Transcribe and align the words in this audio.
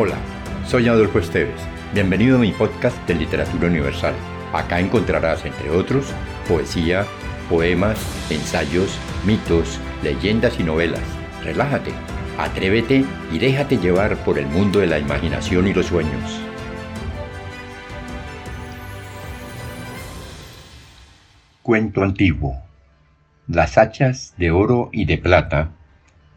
Hola, 0.00 0.14
soy 0.64 0.86
Adolfo 0.86 1.18
Esteves. 1.18 1.60
Bienvenido 1.92 2.36
a 2.36 2.40
mi 2.40 2.52
podcast 2.52 2.96
de 3.08 3.16
Literatura 3.16 3.66
Universal. 3.66 4.14
Acá 4.52 4.78
encontrarás, 4.78 5.44
entre 5.44 5.70
otros, 5.70 6.14
poesía, 6.46 7.04
poemas, 7.48 7.98
ensayos, 8.30 8.96
mitos, 9.26 9.80
leyendas 10.04 10.60
y 10.60 10.62
novelas. 10.62 11.02
Relájate, 11.42 11.90
atrévete 12.38 13.04
y 13.32 13.38
déjate 13.40 13.78
llevar 13.78 14.16
por 14.18 14.38
el 14.38 14.46
mundo 14.46 14.78
de 14.78 14.86
la 14.86 15.00
imaginación 15.00 15.66
y 15.66 15.74
los 15.74 15.86
sueños. 15.86 16.40
Cuento 21.64 22.04
antiguo. 22.04 22.54
Las 23.48 23.76
hachas 23.76 24.32
de 24.36 24.52
oro 24.52 24.90
y 24.92 25.06
de 25.06 25.18
plata 25.18 25.70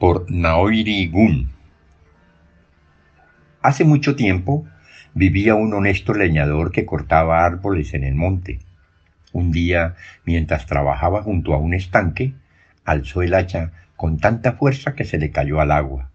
por 0.00 0.28
Naoiri 0.28 1.06
Gun. 1.06 1.53
Hace 3.64 3.84
mucho 3.84 4.14
tiempo 4.14 4.66
vivía 5.14 5.54
un 5.54 5.72
honesto 5.72 6.12
leñador 6.12 6.70
que 6.70 6.84
cortaba 6.84 7.46
árboles 7.46 7.94
en 7.94 8.04
el 8.04 8.14
monte. 8.14 8.58
Un 9.32 9.52
día, 9.52 9.94
mientras 10.26 10.66
trabajaba 10.66 11.22
junto 11.22 11.54
a 11.54 11.56
un 11.56 11.72
estanque, 11.72 12.34
alzó 12.84 13.22
el 13.22 13.32
hacha 13.32 13.70
con 13.96 14.18
tanta 14.18 14.52
fuerza 14.52 14.94
que 14.94 15.06
se 15.06 15.16
le 15.16 15.30
cayó 15.30 15.62
al 15.62 15.70
agua. 15.70 16.10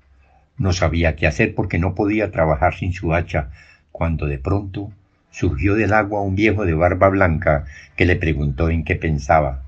No 0.59 0.73
sabía 0.73 1.15
qué 1.15 1.25
hacer 1.25 1.55
porque 1.55 1.79
no 1.79 1.95
podía 1.95 2.29
trabajar 2.29 2.75
sin 2.75 2.93
su 2.93 3.15
hacha, 3.15 3.49
cuando 3.91 4.27
de 4.27 4.37
pronto 4.37 4.91
surgió 5.31 5.73
del 5.73 5.93
agua 5.93 6.21
un 6.21 6.35
viejo 6.35 6.67
de 6.67 6.75
barba 6.75 7.09
blanca 7.09 7.65
que 7.95 8.05
le 8.05 8.15
preguntó 8.15 8.69
en 8.69 8.83
qué 8.83 8.95
pensaba. 8.95 9.63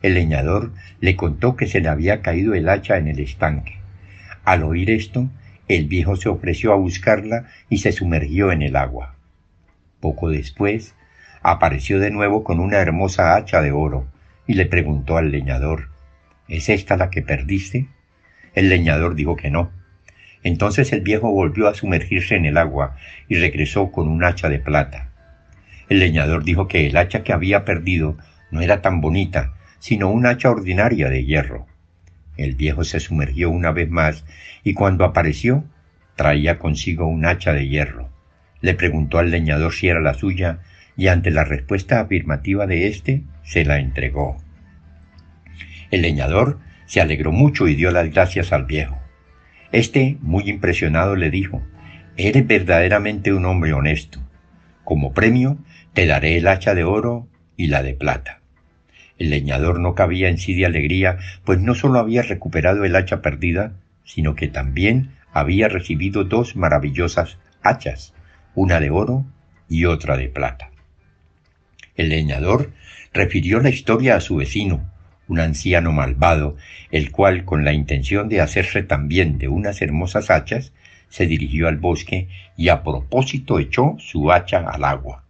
El 0.00 0.14
leñador 0.14 0.72
le 1.00 1.16
contó 1.16 1.54
que 1.54 1.66
se 1.66 1.82
le 1.82 1.88
había 1.90 2.22
caído 2.22 2.54
el 2.54 2.66
hacha 2.66 2.96
en 2.96 3.08
el 3.08 3.18
estanque. 3.18 3.76
Al 4.46 4.62
oír 4.62 4.90
esto, 4.90 5.28
el 5.68 5.86
viejo 5.86 6.16
se 6.16 6.28
ofreció 6.28 6.72
a 6.72 6.76
buscarla 6.76 7.46
y 7.68 7.78
se 7.78 7.92
sumergió 7.92 8.52
en 8.52 8.62
el 8.62 8.76
agua. 8.76 9.14
Poco 10.00 10.28
después, 10.28 10.94
apareció 11.42 11.98
de 11.98 12.10
nuevo 12.10 12.44
con 12.44 12.60
una 12.60 12.78
hermosa 12.78 13.34
hacha 13.34 13.62
de 13.62 13.72
oro 13.72 14.06
y 14.46 14.54
le 14.54 14.66
preguntó 14.66 15.16
al 15.16 15.30
leñador, 15.30 15.88
¿Es 16.48 16.68
esta 16.68 16.96
la 16.96 17.08
que 17.08 17.22
perdiste? 17.22 17.88
El 18.54 18.68
leñador 18.68 19.14
dijo 19.14 19.36
que 19.36 19.50
no. 19.50 19.70
Entonces 20.42 20.92
el 20.92 21.00
viejo 21.00 21.30
volvió 21.30 21.68
a 21.68 21.74
sumergirse 21.74 22.34
en 22.34 22.44
el 22.44 22.58
agua 22.58 22.96
y 23.28 23.36
regresó 23.36 23.90
con 23.90 24.08
un 24.08 24.22
hacha 24.24 24.50
de 24.50 24.58
plata. 24.58 25.10
El 25.88 26.00
leñador 26.00 26.44
dijo 26.44 26.68
que 26.68 26.86
el 26.86 26.96
hacha 26.98 27.22
que 27.22 27.32
había 27.32 27.64
perdido 27.64 28.18
no 28.50 28.60
era 28.60 28.82
tan 28.82 29.00
bonita, 29.00 29.54
sino 29.78 30.10
un 30.10 30.26
hacha 30.26 30.50
ordinaria 30.50 31.08
de 31.08 31.24
hierro. 31.24 31.66
El 32.36 32.54
viejo 32.54 32.84
se 32.84 33.00
sumergió 33.00 33.50
una 33.50 33.70
vez 33.70 33.88
más 33.88 34.24
y 34.62 34.74
cuando 34.74 35.04
apareció 35.04 35.64
traía 36.16 36.58
consigo 36.58 37.06
un 37.06 37.26
hacha 37.26 37.52
de 37.52 37.68
hierro. 37.68 38.10
Le 38.60 38.74
preguntó 38.74 39.18
al 39.18 39.30
leñador 39.30 39.72
si 39.72 39.88
era 39.88 40.00
la 40.00 40.14
suya 40.14 40.60
y 40.96 41.08
ante 41.08 41.30
la 41.30 41.44
respuesta 41.44 42.00
afirmativa 42.00 42.66
de 42.66 42.88
éste 42.88 43.22
se 43.42 43.64
la 43.64 43.78
entregó. 43.78 44.36
El 45.90 46.02
leñador 46.02 46.58
se 46.86 47.00
alegró 47.00 47.32
mucho 47.32 47.68
y 47.68 47.74
dio 47.74 47.90
las 47.90 48.10
gracias 48.10 48.52
al 48.52 48.64
viejo. 48.64 48.98
Este, 49.72 50.18
muy 50.20 50.48
impresionado, 50.48 51.16
le 51.16 51.30
dijo, 51.30 51.62
Eres 52.16 52.46
verdaderamente 52.46 53.32
un 53.32 53.44
hombre 53.44 53.72
honesto. 53.72 54.20
Como 54.84 55.12
premio 55.12 55.58
te 55.94 56.06
daré 56.06 56.36
el 56.36 56.46
hacha 56.46 56.74
de 56.74 56.84
oro 56.84 57.28
y 57.56 57.66
la 57.66 57.82
de 57.82 57.94
plata. 57.94 58.40
El 59.18 59.30
leñador 59.30 59.78
no 59.80 59.94
cabía 59.94 60.28
en 60.28 60.38
sí 60.38 60.54
de 60.54 60.66
alegría, 60.66 61.18
pues 61.44 61.60
no 61.60 61.74
sólo 61.74 61.98
había 61.98 62.22
recuperado 62.22 62.84
el 62.84 62.96
hacha 62.96 63.22
perdida, 63.22 63.72
sino 64.04 64.34
que 64.34 64.48
también 64.48 65.10
había 65.32 65.68
recibido 65.68 66.24
dos 66.24 66.56
maravillosas 66.56 67.38
hachas, 67.62 68.12
una 68.54 68.80
de 68.80 68.90
oro 68.90 69.24
y 69.68 69.84
otra 69.84 70.16
de 70.16 70.28
plata. 70.28 70.70
El 71.96 72.08
leñador 72.08 72.72
refirió 73.12 73.60
la 73.60 73.70
historia 73.70 74.16
a 74.16 74.20
su 74.20 74.36
vecino, 74.36 74.90
un 75.28 75.40
anciano 75.40 75.92
malvado, 75.92 76.56
el 76.90 77.10
cual, 77.10 77.44
con 77.44 77.64
la 77.64 77.72
intención 77.72 78.28
de 78.28 78.40
hacerse 78.40 78.82
también 78.82 79.38
de 79.38 79.48
unas 79.48 79.80
hermosas 79.80 80.30
hachas, 80.30 80.72
se 81.08 81.26
dirigió 81.26 81.68
al 81.68 81.76
bosque 81.76 82.28
y 82.56 82.68
a 82.68 82.82
propósito 82.82 83.58
echó 83.58 83.96
su 83.98 84.32
hacha 84.32 84.68
al 84.68 84.84
agua. 84.84 85.24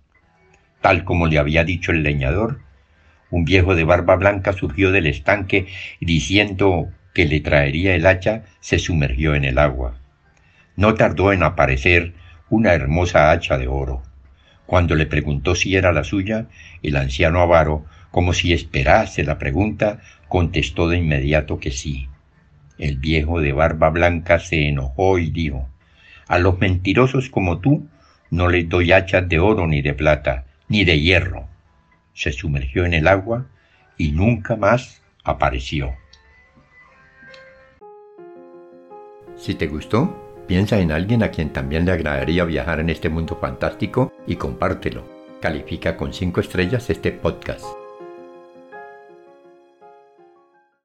Tal 0.80 1.04
como 1.04 1.26
le 1.26 1.38
había 1.38 1.64
dicho 1.64 1.92
el 1.92 2.02
leñador, 2.02 2.60
un 3.34 3.44
viejo 3.44 3.74
de 3.74 3.82
barba 3.82 4.14
blanca 4.14 4.52
surgió 4.52 4.92
del 4.92 5.08
estanque 5.08 5.66
y 5.98 6.06
diciendo 6.06 6.92
que 7.12 7.24
le 7.24 7.40
traería 7.40 7.96
el 7.96 8.06
hacha, 8.06 8.44
se 8.60 8.78
sumergió 8.78 9.34
en 9.34 9.44
el 9.44 9.58
agua. 9.58 9.96
No 10.76 10.94
tardó 10.94 11.32
en 11.32 11.42
aparecer 11.42 12.14
una 12.48 12.74
hermosa 12.74 13.32
hacha 13.32 13.58
de 13.58 13.66
oro. 13.66 14.04
Cuando 14.66 14.94
le 14.94 15.06
preguntó 15.06 15.56
si 15.56 15.74
era 15.74 15.92
la 15.92 16.04
suya, 16.04 16.46
el 16.84 16.94
anciano 16.94 17.40
avaro, 17.40 17.84
como 18.12 18.34
si 18.34 18.52
esperase 18.52 19.24
la 19.24 19.36
pregunta, 19.36 19.98
contestó 20.28 20.88
de 20.88 20.98
inmediato 20.98 21.58
que 21.58 21.72
sí. 21.72 22.06
El 22.78 22.98
viejo 22.98 23.40
de 23.40 23.52
barba 23.52 23.90
blanca 23.90 24.38
se 24.38 24.68
enojó 24.68 25.18
y 25.18 25.32
dijo, 25.32 25.68
A 26.28 26.38
los 26.38 26.60
mentirosos 26.60 27.30
como 27.30 27.58
tú 27.58 27.88
no 28.30 28.48
les 28.48 28.68
doy 28.68 28.92
hachas 28.92 29.28
de 29.28 29.40
oro 29.40 29.66
ni 29.66 29.82
de 29.82 29.92
plata, 29.92 30.44
ni 30.68 30.84
de 30.84 31.00
hierro 31.00 31.48
se 32.14 32.32
sumergió 32.32 32.84
en 32.84 32.94
el 32.94 33.08
agua 33.08 33.46
y 33.98 34.12
nunca 34.12 34.56
más 34.56 35.02
apareció. 35.24 35.94
Si 39.36 39.54
te 39.54 39.66
gustó, 39.66 40.44
piensa 40.46 40.78
en 40.78 40.92
alguien 40.92 41.22
a 41.22 41.30
quien 41.30 41.52
también 41.52 41.84
le 41.84 41.92
agradaría 41.92 42.44
viajar 42.44 42.80
en 42.80 42.90
este 42.90 43.08
mundo 43.08 43.36
fantástico 43.40 44.12
y 44.26 44.36
compártelo. 44.36 45.04
Califica 45.40 45.96
con 45.96 46.14
5 46.14 46.40
estrellas 46.40 46.88
este 46.88 47.12
podcast. 47.12 47.83